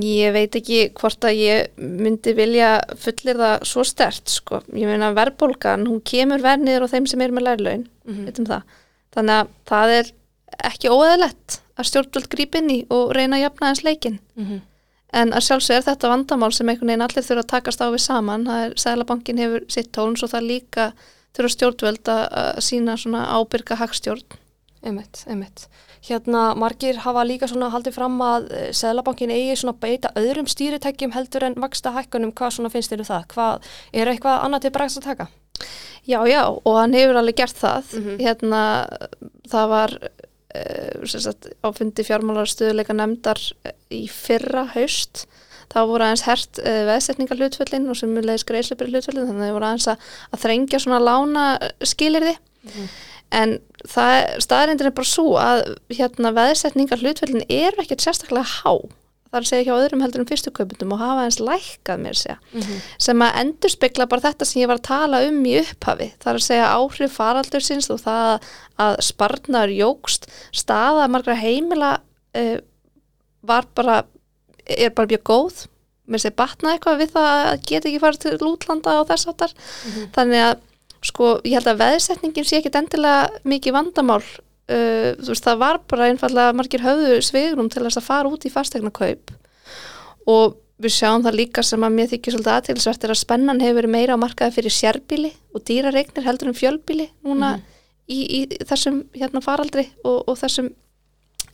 Ég 0.02 0.32
veit 0.34 0.56
ekki 0.58 0.78
hvort 0.98 1.22
að 1.22 1.36
ég 1.38 1.76
myndi 1.78 2.32
vilja 2.34 2.70
fullir 2.98 3.38
það 3.38 3.66
svo 3.70 3.84
stert 3.86 4.32
sko. 4.32 4.58
Ég 4.74 4.90
meina 4.90 5.12
verðbólgan, 5.14 5.86
hún 5.86 6.00
kemur 6.02 6.42
verniður 6.42 6.88
á 6.90 6.92
þeim 6.94 7.06
sem 7.06 7.22
er 7.22 7.34
með 7.34 7.46
lærlaun, 7.46 7.84
mm 8.02 8.16
-hmm. 8.26 8.64
þannig 9.14 9.36
að 9.36 9.52
það 9.70 9.94
er 9.98 10.10
ekki 10.66 10.90
óeðlegt 10.90 11.60
að 11.80 11.88
stjórnvöld 11.90 12.28
grípinni 12.32 12.82
og 12.90 13.14
reyna 13.16 13.38
að 13.38 13.46
jafna 13.46 13.70
eins 13.70 13.84
leikin. 13.84 14.20
Mm 14.36 14.46
-hmm. 14.46 14.60
En 15.12 15.32
að 15.34 15.46
sjálfsög 15.46 15.76
er 15.76 15.86
þetta 15.88 16.10
vandamál 16.12 16.52
sem 16.54 16.68
einhvern 16.68 16.92
veginn 16.92 17.02
allir 17.02 17.24
þurfa 17.26 17.42
að 17.42 17.52
takast 17.52 17.80
á 17.82 17.86
við 17.90 18.02
saman. 18.04 18.46
Það 18.46 18.64
er, 18.66 18.74
Sælabankin 18.76 19.38
hefur 19.42 19.64
sitt 19.68 19.90
tóns 19.96 20.22
og 20.22 20.30
það 20.30 20.46
líka 20.46 20.92
þurfa 21.36 21.50
stjórnvöld 21.54 22.10
að 22.14 22.60
sína 22.62 22.96
svona 22.96 23.24
ábyrga 23.26 23.78
hagstjórn. 23.80 24.38
Emitt, 24.86 25.24
emitt. 25.26 25.66
Hérna 26.06 26.54
margir 26.56 26.96
hafa 27.04 27.24
líka 27.28 27.48
svona 27.50 27.68
haldið 27.74 27.98
fram 27.98 28.14
að 28.24 28.46
eh, 28.56 28.70
Sælabankin 28.72 29.32
eigi 29.34 29.58
svona 29.60 29.76
beita 29.82 30.14
öðrum 30.16 30.48
stýritækjum 30.48 31.12
heldur 31.12 31.44
en 31.44 31.58
vaksta 31.60 31.92
hækkunum. 31.92 32.32
Hvað 32.32 32.54
svona 32.56 32.72
finnst 32.72 32.94
þér 32.94 33.02
um 33.04 33.10
það? 33.10 33.26
Hvað, 33.34 33.68
er 33.92 34.12
eitthvað 34.14 34.46
annað 34.46 34.64
til 34.64 34.74
bregst 34.78 35.02
að 35.02 35.10
taka? 35.10 35.28
Já, 36.08 36.22
já 36.24 36.42
og 36.48 36.78
hann 36.78 36.96
hefur 36.96 37.20
alveg 37.20 37.36
gert 37.42 37.58
það. 37.58 37.92
Mm 37.92 38.04
-hmm. 38.06 38.20
Hérna 38.24 38.62
það 39.50 39.68
var 39.68 39.98
á 40.50 41.68
fundi 41.76 42.06
fjármálarstöðuleika 42.06 42.96
nefndar 42.96 43.40
eh, 43.64 43.76
í 43.94 44.04
fyrra 44.10 44.66
haust. 44.74 45.26
Það 45.70 45.90
voru 45.92 46.02
aðeins 46.02 46.26
hert 46.26 46.58
uh, 46.64 46.80
veðsetningar 46.88 47.38
hlutföllin 47.38 47.84
og 47.92 47.98
sem 47.98 48.16
leiðis 48.18 48.42
greiðsleipir 48.48 48.88
hlutföllin 48.90 49.28
þannig 49.28 49.44
að 49.44 49.46
það 49.46 49.54
voru 49.54 49.68
aðeins 49.68 49.86
að, 49.92 50.08
að 50.34 50.42
þrengja 50.42 50.80
svona 50.82 50.98
lána 51.04 51.44
skilir 51.86 52.26
þið. 52.26 52.40
Mm 52.40 52.72
-hmm 52.74 52.88
en 53.30 53.58
staðarindir 53.86 54.90
er 54.90 54.94
bara 54.94 55.08
svo 55.08 55.36
að 55.40 55.62
hérna 55.94 56.32
veðsetningar 56.34 57.02
hlutfellin 57.02 57.46
eru 57.46 57.84
ekkert 57.84 58.04
sérstaklega 58.04 58.46
há 58.60 58.74
þar 59.30 59.46
segja 59.46 59.66
hjá 59.68 59.78
öðrum 59.78 60.02
heldur 60.04 60.24
um 60.24 60.28
fyrstu 60.28 60.52
kaupundum 60.54 60.94
og 60.94 61.00
hafa 61.00 61.26
eins 61.26 61.38
lækkað 61.38 62.02
mér 62.02 62.18
segja. 62.18 62.38
Mm 62.52 62.60
-hmm. 62.60 62.78
sem 62.98 63.22
að 63.22 63.36
endur 63.42 63.70
spekla 63.70 64.06
bara 64.06 64.26
þetta 64.26 64.44
sem 64.44 64.62
ég 64.62 64.68
var 64.68 64.78
að 64.78 64.88
tala 64.90 65.22
um 65.28 65.44
í 65.46 65.58
upphafi. 65.60 66.12
Þar 66.18 66.34
að 66.34 66.46
segja 66.46 66.72
áhrif 66.74 67.12
faraldur 67.12 67.60
sinns 67.60 67.90
og 67.90 68.00
það 68.00 68.40
að 68.78 69.00
sparnar 69.00 69.68
jógst 69.68 70.26
staða 70.52 71.08
margra 71.08 71.34
heimila 71.34 72.00
uh, 72.36 72.58
var 73.42 73.66
bara 73.74 74.04
er 74.66 74.90
bara 74.90 75.06
mjög 75.06 75.22
góð. 75.22 75.66
Mér 76.06 76.18
segja 76.18 76.36
batna 76.36 76.72
eitthvað 76.74 76.98
við 76.98 77.10
það 77.14 77.30
að 77.46 77.62
geta 77.66 77.88
ekki 77.88 78.02
farið 78.02 78.20
til 78.20 78.48
útlanda 78.50 78.90
á 78.98 79.02
þess 79.06 79.28
áttar 79.28 79.52
mm 79.54 79.90
-hmm. 79.90 80.10
þannig 80.14 80.40
að 80.48 80.56
sko 81.00 81.40
ég 81.44 81.56
held 81.56 81.70
að 81.70 81.80
veðsetningin 81.80 82.44
sé 82.44 82.58
ekki 82.58 82.72
endilega 82.76 83.30
mikið 83.44 83.72
vandamál 83.72 84.24
uh, 84.70 85.12
veist 85.28 85.46
það 85.46 85.62
var 85.62 85.80
bara 85.90 86.08
einfallega 86.10 86.56
margir 86.56 86.84
höfðu 86.84 87.20
svegrum 87.26 87.70
til 87.72 87.84
þess 87.84 88.00
að 88.00 88.08
fara 88.08 88.32
út 88.32 88.46
í 88.46 88.52
fastegna 88.52 88.92
kaup 88.94 89.32
og 90.30 90.58
við 90.80 90.94
sjáum 90.96 91.24
það 91.24 91.38
líka 91.42 91.64
sem 91.66 91.82
að 91.84 91.96
mér 91.96 92.10
þykir 92.10 92.34
svolítið 92.34 92.54
aðtilsvert 92.54 93.02
er 93.04 93.12
að 93.12 93.20
spennan 93.20 93.60
hefur 93.60 93.80
verið 93.82 93.94
meira 93.94 94.16
á 94.16 94.22
markaði 94.22 94.56
fyrir 94.56 94.74
sérbíli 94.74 95.32
og 95.52 95.64
dýraregnir 95.68 96.24
heldur 96.24 96.52
um 96.52 96.56
fjölbíli 96.56 97.10
núna 97.26 97.56
mm. 97.58 97.66
í, 98.08 98.20
í 98.20 98.62
þessum 98.68 99.02
hérna 99.16 99.42
faraldri 99.44 99.90
og, 100.04 100.22
og 100.24 100.38
þessum 100.40 100.70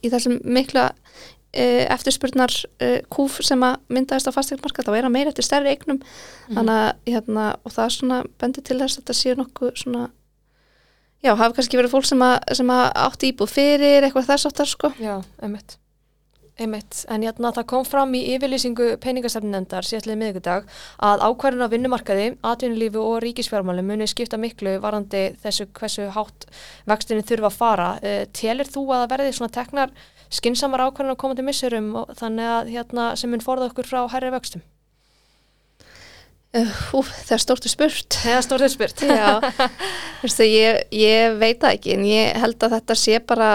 í 0.04 0.12
þessum 0.12 0.38
mikla 0.44 0.90
uh, 0.92 1.84
eftirspurnar 1.96 2.54
uh, 2.54 3.00
kúf 3.12 3.40
sem 3.46 3.62
að 3.66 3.80
myndaðist 3.92 4.30
á 4.30 4.36
fastegnamarkað, 4.36 4.90
þá 4.90 4.98
er 5.00 5.08
að 5.08 5.16
meira 5.16 5.32
eftir 5.32 5.48
stærri 5.48 5.72
eignum 5.72 5.98
mm. 5.98 6.54
þannig 6.54 6.76
að 6.76 7.14
hérna 7.14 7.48
og 7.62 7.74
það 7.74 7.88
er 7.88 7.96
svona 7.96 8.20
bendið 8.42 8.68
til 8.68 8.78
þess 8.82 8.94
að 8.94 9.02
þetta 9.02 9.18
séu 9.22 9.36
nokkuð 9.40 9.74
svona 9.82 10.06
já, 11.24 11.32
hafi 11.34 11.56
kannski 11.56 11.80
verið 11.80 11.96
fólk 11.96 12.06
sem, 12.08 12.22
að, 12.22 12.36
sem 12.58 12.70
að 12.72 12.84
átti 13.06 13.32
íbúð 13.32 13.52
fyrir 13.52 14.06
eitthvað 14.06 14.30
þess 14.30 14.48
áttar 14.50 14.70
sko. 14.70 14.92
Já, 15.02 15.14
einmitt. 15.42 15.76
einmitt. 16.60 17.02
En 17.12 17.24
jætna, 17.24 17.52
það 17.56 17.68
kom 17.72 17.86
fram 17.88 18.14
í 18.16 18.22
yfirlýsingu 18.34 18.88
peningasefninendar 19.02 19.86
síðallið 19.86 20.20
miðugudag 20.22 20.68
að 21.08 21.24
ákvarðin 21.28 21.66
á 21.66 21.72
vinnumarkaði, 21.72 22.28
atvinnulífu 22.52 23.02
og 23.02 23.18
ríkisfjármáli 23.24 23.84
muni 23.86 24.08
skipta 24.10 24.40
miklu 24.40 24.78
varandi 24.84 25.28
þessu 25.42 25.68
hversu 25.76 26.10
hátt 26.16 26.48
vextinu 26.88 27.24
þurfa 27.26 27.52
að 27.52 27.58
fara. 27.58 27.90
Uh, 28.00 28.22
Telir 28.36 28.70
þú 28.72 28.88
að 28.96 29.10
verði 29.12 29.34
svona 29.36 29.56
teknar 29.56 29.92
skinsamar 30.32 30.88
ákvarðin 30.88 31.14
á 31.14 31.22
komandi 31.22 31.44
missurum 31.46 31.92
þannig 32.18 32.54
að 32.54 32.72
hérna, 32.74 33.12
sem 33.20 33.30
mun 33.30 33.44
forða 33.44 33.70
okkur 33.70 33.88
frá 33.88 34.00
herri 34.14 34.32
vextum? 34.34 34.64
Uh, 36.54 36.70
það 36.94 37.34
er 37.34 37.42
stórtu 37.42 37.68
spurt 37.68 38.16
það 38.22 38.42
stórtu 38.46 38.68
spurt. 38.72 39.02
Vistu, 40.22 40.46
ég, 40.46 40.82
ég 40.94 41.36
veit 41.40 41.58
það 41.60 41.74
ekki 41.74 41.96
en 41.96 42.04
ég 42.08 42.38
held 42.40 42.62
að 42.64 42.76
þetta 42.78 42.96
sé 42.96 43.20
bara 43.20 43.50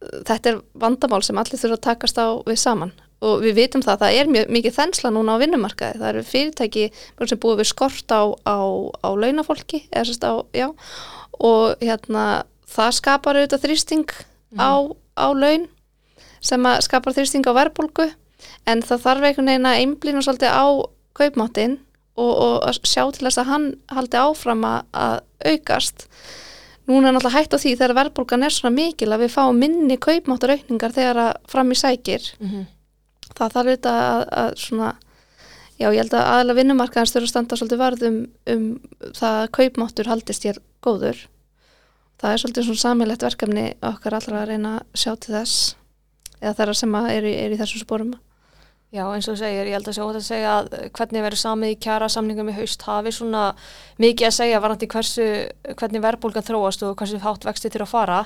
þetta 0.00 0.52
er 0.52 0.60
vandamál 0.80 1.22
sem 1.24 1.38
allir 1.40 1.60
þurfa 1.60 1.78
að 1.78 1.86
takast 1.86 2.20
á 2.20 2.28
við 2.46 2.60
saman. 2.62 2.92
Og 3.20 3.42
við 3.44 3.58
vitum 3.58 3.82
það 3.84 3.92
að 3.92 4.02
það 4.02 4.18
er 4.18 4.30
mjög, 4.32 4.52
mikið 4.56 4.76
þensla 4.78 5.10
núna 5.12 5.34
á 5.36 5.40
vinnumarkaði. 5.42 5.98
Það 6.00 6.10
eru 6.10 6.22
fyrirtæki 6.24 6.84
sem 7.28 7.40
búið 7.42 7.60
við 7.60 7.68
skort 7.68 8.14
á, 8.16 8.22
á, 8.48 8.58
á 9.04 9.08
launafólki 9.12 9.82
á, 9.92 10.32
já, 10.56 10.68
og 11.36 11.84
hérna, 11.84 12.24
það 12.64 12.96
skapar 12.96 13.36
auðvitað 13.36 13.66
þrýsting 13.66 14.08
mm. 14.08 14.62
á, 14.64 14.72
á 15.20 15.26
laun 15.36 15.68
sem 16.40 16.70
skapar 16.80 17.16
þrýsting 17.18 17.44
á 17.44 17.52
verðbólgu. 17.60 18.08
En 18.64 18.80
það 18.80 19.04
þarf 19.04 19.28
einhvern 19.28 19.52
veginn 19.52 19.68
að 19.68 19.80
einblýna 19.84 20.24
svolítið 20.24 20.56
á 20.56 20.64
kaupmáttinn 21.20 21.76
og, 22.20 22.60
og 22.68 22.78
sjá 22.84 23.02
til 23.14 23.26
þess 23.26 23.40
að 23.42 23.50
hann 23.50 23.66
haldi 23.90 24.20
áfram 24.20 24.66
að 24.68 25.20
aukast. 25.46 26.06
Núna 26.90 27.10
er 27.10 27.14
náttúrulega 27.14 27.38
hægt 27.38 27.54
á 27.54 27.62
því 27.62 27.74
þegar 27.76 27.96
verðbólgan 28.00 28.46
er 28.46 28.54
svona 28.54 28.74
mikil 28.74 29.10
að 29.14 29.24
við 29.24 29.34
fáum 29.36 29.60
minni 29.60 29.96
kaupmáttaraukningar 30.00 30.96
þegar 30.96 31.22
að 31.26 31.32
fram 31.52 31.70
í 31.70 31.78
sækir. 31.78 32.32
Mm 32.40 32.50
-hmm. 32.50 32.64
það 33.38 33.52
þarf 33.54 33.70
auðvitað 33.70 34.00
að, 34.06 34.22
að 34.42 34.50
svona 34.64 34.94
já 35.80 35.88
ég 35.88 36.00
held 36.02 36.14
að 36.14 36.30
aðla 36.34 36.56
vinnumarkaðans 36.58 37.12
þurfa 37.14 37.26
að 37.26 37.32
standa 37.32 37.56
svolítið 37.56 37.80
varðum 37.80 38.16
um 38.52 38.64
það 39.16 39.36
að 39.42 39.52
kaupmáttur 39.56 40.10
haldist 40.10 40.44
hér 40.44 40.58
góður. 40.84 41.20
Það 42.20 42.32
er 42.32 42.42
svolítið 42.42 42.66
svona 42.66 42.84
samilegt 42.84 43.22
verkefni 43.24 43.66
okkar 43.80 44.18
allra 44.18 44.42
að 44.42 44.50
reyna 44.50 44.74
að 44.76 45.00
sjá 45.00 45.14
til 45.16 45.34
þess 45.38 45.76
eða 46.40 46.56
þeirra 46.58 46.74
sem 46.74 46.98
er 47.00 47.24
í, 47.24 47.32
er 47.44 47.54
í 47.54 47.60
þessum 47.60 47.84
spórum 47.84 48.12
Já 48.90 49.04
eins 49.06 49.28
og 49.30 49.36
segir, 49.38 49.68
ég 49.70 49.76
held 49.76 49.86
að 49.86 49.94
segja, 49.94 50.06
að 50.18 50.24
segja 50.26 50.52
að 50.56 50.72
hvernig 50.98 51.22
verður 51.22 51.40
samið 51.44 51.72
í 51.72 51.76
kjara 51.84 52.08
samningum 52.10 52.48
í 52.50 52.54
haust. 52.56 52.82
Hafi 52.82 53.12
svona 53.14 53.42
mikið 54.02 54.26
að 54.26 54.34
segja 54.34 54.62
varandi 54.64 54.88
hversu, 54.90 55.26
hvernig 55.78 56.02
verðbólgan 56.02 56.46
þróast 56.48 56.82
og 56.88 56.96
hversu 56.98 57.20
hátt 57.22 57.46
vexti 57.46 57.70
til 57.70 57.84
að 57.84 57.92
fara. 57.92 58.16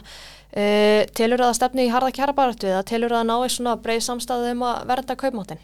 E, 0.56 0.64
telur 1.12 1.42
það 1.42 1.50
að 1.50 1.58
stefni 1.58 1.84
í 1.84 1.90
harða 1.92 2.14
kjara 2.16 2.36
baratu 2.38 2.70
eða 2.70 2.86
telur 2.88 3.12
það 3.12 3.20
að 3.20 3.28
ná 3.28 3.36
í 3.44 3.50
svona 3.52 3.74
breið 3.84 4.00
samstæðu 4.06 4.54
um 4.54 4.64
að 4.70 4.78
verða 4.88 5.18
kaupmáttin? 5.20 5.60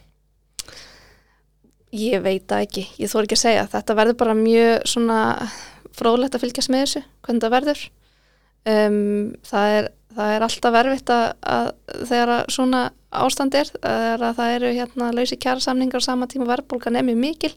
Ég 1.97 2.21
veit 2.27 2.45
það 2.53 2.67
ekki, 2.67 2.85
ég 3.01 3.13
þór 3.15 3.25
ekki 3.25 3.39
að 3.39 3.45
segja. 3.47 3.65
Þetta 3.73 3.97
verður 4.03 4.19
bara 4.21 4.37
mjög 4.37 4.85
svona 4.93 5.23
fróðlegt 5.97 6.37
að 6.37 6.45
fylgjast 6.45 6.75
með 6.75 6.85
þessu, 6.85 7.03
hvernig 7.25 7.47
það 7.47 7.57
verður. 7.57 7.87
Um, 8.69 9.01
það 9.49 9.79
er 9.79 9.91
það 10.17 10.35
er 10.35 10.45
alltaf 10.47 10.75
verfitt 10.75 11.13
að, 11.15 11.25
að 11.41 11.71
þegar 12.09 12.33
að 12.35 12.51
svona 12.55 12.83
ástand 13.11 13.57
er 13.59 13.71
að 13.85 14.27
það 14.39 14.53
eru 14.57 14.75
hérna 14.75 15.11
lausi 15.15 15.39
kjærasamningar 15.41 16.05
sama 16.05 16.29
tíma 16.31 16.49
verðbólgan 16.51 16.99
er 16.99 17.07
mjög 17.07 17.21
mikil. 17.25 17.53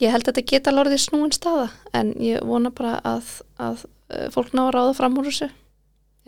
Ég 0.00 0.14
held 0.14 0.24
að 0.24 0.32
þetta 0.32 0.50
geta 0.52 0.72
lorðið 0.72 1.02
snúin 1.02 1.34
staða 1.34 1.68
en 1.96 2.14
ég 2.22 2.44
vona 2.46 2.70
bara 2.72 2.98
að, 3.04 3.34
að 3.60 3.82
eh, 4.08 4.28
fólk 4.32 4.54
ná 4.56 4.64
að 4.68 4.74
ráða 4.78 4.94
fram 4.96 5.18
úr 5.20 5.28
þessu. 5.28 5.50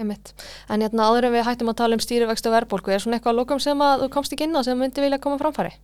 En 0.02 0.82
hérna 0.82 1.06
áður 1.06 1.28
en 1.28 1.34
við 1.36 1.46
hættum 1.46 1.70
að 1.70 1.78
tala 1.78 1.96
um 1.96 2.02
stýrivextu 2.02 2.50
og 2.50 2.56
verðbólku 2.56 2.92
er 2.92 3.02
svona 3.02 3.18
eitthvað 3.18 3.38
lókum 3.38 3.60
sem 3.62 3.84
að 3.84 4.02
þú 4.02 4.08
komst 4.12 4.34
ekki 4.34 4.48
inn 4.48 4.56
á 4.58 4.60
sem 4.66 4.78
myndi 4.78 5.04
vilja 5.04 5.20
koma 5.22 5.38
framfari? 5.40 5.76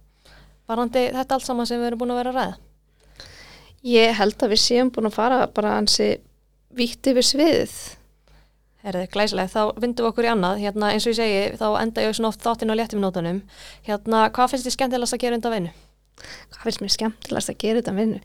Varandi 0.69 1.05
þetta 1.15 1.37
allt 1.37 1.47
saman 1.47 1.69
sem 1.69 1.79
við 1.81 1.93
erum 1.93 2.03
búin 2.03 2.15
að 2.17 2.21
vera 2.23 2.33
að 2.33 2.38
ræða. 2.41 2.57
Ég 3.88 4.17
held 4.19 4.43
að 4.43 4.53
við 4.53 4.62
séum 4.65 4.91
búin 4.93 5.09
að 5.09 5.17
fara 5.21 5.38
bara 5.55 5.77
ansi 5.79 6.09
víti 6.77 7.15
við 7.17 7.29
sviðið 7.31 7.77
Herðið, 8.88 9.11
glæsileg, 9.12 9.50
þá 9.52 9.76
vindum 9.83 10.07
við 10.07 10.09
okkur 10.09 10.25
í 10.25 10.28
annað, 10.33 10.61
hérna 10.62 10.88
eins 10.95 11.04
og 11.04 11.11
ég 11.12 11.18
segi, 11.18 11.40
þá 11.61 11.66
enda 11.83 12.04
ég 12.07 12.14
svona 12.16 12.30
oft 12.30 12.40
þáttinn 12.40 12.73
á 12.73 12.78
léttum 12.78 13.02
nótunum, 13.02 13.42
hérna 13.85 14.18
hvað 14.33 14.50
finnst 14.54 14.64
þið 14.64 14.75
skemmtilegast 14.78 15.16
að 15.16 15.23
gera 15.25 15.37
undan 15.37 15.54
vinnu? 15.54 15.73
Hvað 16.54 16.64
finnst 16.64 16.80
mér 16.80 16.92
skemmtilegast 16.95 17.50
að 17.52 17.59
gera 17.61 17.78
undan 17.83 17.99
vinnu? 18.00 18.18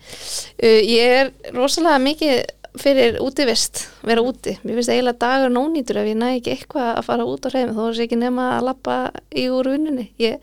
Uh, 0.64 0.82
ég 0.88 1.06
er 1.18 1.28
rosalega 1.58 2.00
mikið 2.06 2.36
fyrir 2.80 3.12
útivist, 3.22 3.76
vera 4.08 4.24
úti, 4.24 4.56
mér 4.64 4.76
finnst 4.80 4.92
eiginlega 4.94 5.22
dagur 5.26 5.52
nónýtur 5.52 6.00
ef 6.00 6.08
ég 6.14 6.20
næ 6.22 6.30
ekki 6.38 6.52
eitthvað 6.56 6.90
að 6.94 7.08
fara 7.10 7.28
út 7.28 7.44
á 7.44 7.52
hreifin, 7.52 7.76
þó 7.76 7.84
er 7.84 7.96
það 8.00 8.06
ekki 8.08 8.24
nema 8.24 8.46
að 8.56 8.66
lappa 8.70 8.96
í 9.36 9.52
úr 9.52 9.68
vinnunni, 9.76 10.08
ég, 10.24 10.40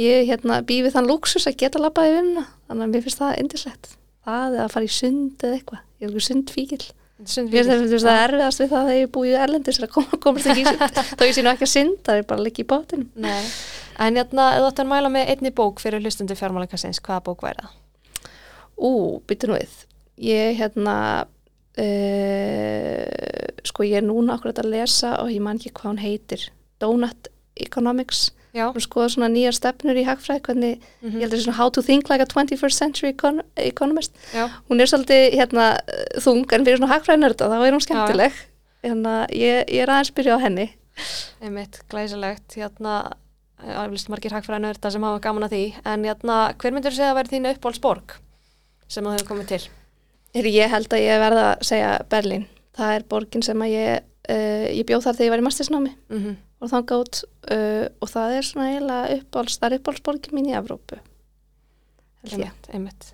ég 0.00 0.24
hérna 0.32 0.64
býði 0.64 0.96
þann 0.96 1.12
lúksus 1.12 1.44
að 1.50 1.60
geta 1.60 1.82
lappað 1.82 2.08
í 2.08 2.16
vinnuna, 2.16 2.48
þannig 2.70 2.84
að 2.88 2.92
mér 2.96 3.04
finnst 3.04 3.20
það 3.20 3.36
í 7.22 7.34
ég 7.36 7.52
Mér 7.52 7.68
finnst 7.70 8.06
það 8.06 8.22
erfiðast 8.26 8.62
við 8.62 8.72
það 8.72 8.88
þegar 8.88 8.98
ég 8.98 9.06
er 9.06 9.12
búið 9.16 9.36
erlendis 9.44 9.80
að 9.82 9.92
komast 10.22 10.48
ekki 10.52 10.62
í 10.62 10.66
sund 10.70 10.82
þá 11.18 11.22
ég 11.26 11.36
sé 11.36 11.44
nú 11.44 11.52
ekki 11.52 11.68
að 11.68 11.72
synda, 11.72 12.16
er 12.16 12.26
bara 12.28 12.48
ekki 12.50 12.64
í 12.64 12.70
bátinn. 12.72 13.06
En 14.02 14.18
hérna, 14.18 14.48
ef 14.56 14.62
þú 14.62 14.68
ætti 14.70 14.82
að 14.84 14.90
mæla 14.92 15.12
með 15.12 15.30
einni 15.34 15.52
bók 15.54 15.82
fyrir 15.82 16.02
hlustundi 16.02 16.34
fjármálakassins 16.38 17.02
hvaða 17.04 17.26
bók 17.28 17.44
væri 17.44 17.60
það? 17.60 17.78
Ú, 18.82 18.92
byttu 19.28 19.50
nú 19.50 19.54
við. 19.58 19.74
Ég, 20.22 20.56
hérna 20.58 20.96
uh, 21.78 23.04
sko 23.68 23.86
ég 23.86 24.00
er 24.00 24.06
núna 24.06 24.36
okkur 24.36 24.54
að 24.54 24.72
lesa 24.72 25.16
og 25.22 25.32
ég 25.32 25.42
man 25.44 25.60
ekki 25.60 25.74
hvað 25.76 25.90
hún 25.92 26.02
heitir 26.02 26.48
Donut 26.82 27.30
Economics 27.60 28.30
skoða 28.84 29.08
svona 29.14 29.28
nýja 29.32 29.52
stefnur 29.56 29.96
í 29.96 30.04
hagfræð 30.04 30.42
hvernig, 30.46 30.76
mm 30.76 31.08
-hmm. 31.08 31.16
ég 31.16 31.20
held 31.20 31.32
að 31.32 31.36
það 31.36 31.38
er 31.38 31.44
svona 31.44 31.56
how 31.58 31.70
to 31.70 31.82
think 31.82 32.10
like 32.10 32.22
a 32.22 32.26
21st 32.26 32.76
century 32.76 33.08
econ 33.12 33.42
economist. 33.56 34.12
Já. 34.34 34.50
hún 34.68 34.80
er 34.80 34.86
svolítið 34.86 35.32
hérna 35.38 35.78
þung 36.20 36.52
en 36.52 36.64
fyrir 36.64 36.76
svona 36.78 36.92
hagfræðnörda 36.94 37.48
þá 37.48 37.66
er 37.66 37.72
hún 37.72 37.80
skemmtileg. 37.80 38.32
Hérna 38.82 39.26
ég, 39.30 39.64
ég 39.68 39.82
er 39.82 39.88
aðeins 39.88 40.14
byrja 40.14 40.36
á 40.36 40.44
henni. 40.44 40.72
Einmitt, 41.40 41.80
glæsilegt. 41.88 42.56
Hérna, 42.56 43.12
aflist 43.62 44.08
margir 44.08 44.32
hagfræðnörda 44.32 44.90
sem 44.90 45.02
hafa 45.02 45.20
gaman 45.20 45.46
að 45.46 45.54
því. 45.54 45.74
En 45.84 46.04
hérna, 46.04 46.54
hver 46.58 46.72
myndur 46.72 46.92
þú 46.92 46.96
segja 46.96 47.12
að 47.12 47.20
verði 47.20 47.36
þín 47.36 47.50
uppbólsborg 47.54 48.16
sem 48.88 49.04
þú 49.04 49.14
hefur 49.14 49.28
komið 49.30 49.46
til? 49.54 49.62
Ég 50.34 50.72
held 50.72 50.92
að 50.92 51.04
ég 51.04 51.20
verða 51.20 51.46
að 51.52 51.64
segja 51.68 51.90
Berlin, 52.08 52.46
það 52.78 52.96
er 52.96 53.06
borgin 53.08 53.44
sem 53.44 53.66
að 53.66 53.74
ég, 53.74 54.08
uh, 54.28 54.66
ég 54.72 54.88
bjóð 54.88 55.06
þar 55.08 55.18
þegar 55.18 55.28
ég 55.28 55.34
var 55.36 55.44
í 55.44 55.48
mastersnámi. 55.50 55.94
Mm 56.08 56.24
-hmm 56.24 56.40
og 56.62 56.70
þanga 56.70 56.98
út 57.02 57.24
uh, 57.50 57.86
og 57.98 58.10
það 58.12 58.36
er 58.36 58.46
svona 58.46 58.68
eiginlega 58.70 59.16
uppáhalds, 59.18 59.58
það 59.58 59.68
er 59.68 59.80
uppáhaldsborgin 59.80 60.36
mín 60.36 60.50
í 60.52 60.54
Evrópu 60.54 61.00
einmitt, 62.30 62.70
einmitt. 62.70 63.10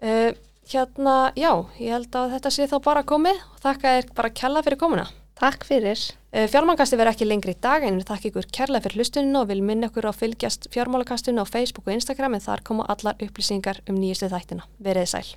Uh, 0.00 0.32
hérna, 0.70 1.32
já, 1.38 1.50
ég 1.80 1.94
held 1.94 2.16
að 2.16 2.36
þetta 2.36 2.52
sé 2.54 2.68
þá 2.70 2.76
bara 2.84 3.04
komið. 3.06 3.40
Og 3.54 3.64
þakka 3.64 3.94
þér 3.96 4.10
bara 4.20 4.32
kella 4.42 4.62
fyrir 4.66 4.80
komuna. 4.80 5.06
Takk 5.40 5.64
fyrir. 5.64 6.02
Fjármálkasti 6.30 6.98
verður 7.00 7.14
ekki 7.14 7.26
lengri 7.26 7.56
í 7.56 7.60
dag 7.64 7.84
en 7.88 8.02
þakka 8.04 8.28
ykkur 8.28 8.48
kella 8.54 8.82
fyrir 8.84 9.00
hlustuninu 9.00 9.40
og 9.40 9.48
vil 9.50 9.62
minna 9.64 9.88
ykkur 9.88 10.06
á 10.06 10.14
fylgjast 10.14 10.68
fjármálkastinu 10.70 11.42
á 11.42 11.48
Facebook 11.48 11.88
og 11.88 11.96
Instagram 11.96 12.36
en 12.36 12.44
þar 12.44 12.62
koma 12.68 12.86
allar 12.92 13.18
upplýsingar 13.24 13.80
um 13.88 13.98
nýjustu 13.98 14.28
þættina. 14.30 14.68
Verið 14.84 15.14
sæl 15.16 15.30